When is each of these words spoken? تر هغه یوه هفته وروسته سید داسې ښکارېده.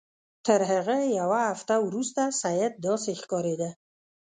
تر 0.45 0.61
هغه 0.71 0.95
یوه 1.19 1.39
هفته 1.51 1.73
وروسته 1.87 2.21
سید 2.41 2.73
داسې 2.87 3.11
ښکارېده. 3.21 3.69